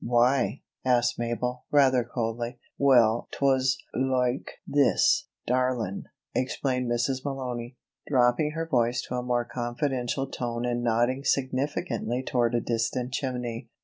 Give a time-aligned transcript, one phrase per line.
[0.03, 2.57] "Why?" asked Mabel, rather coldly.
[2.75, 7.23] "Well, 'twas loike this, darlin'," explained Mrs.
[7.23, 7.75] Malony,
[8.07, 13.69] dropping her voice to a more confidential tone and nodding significantly toward a distant chimney.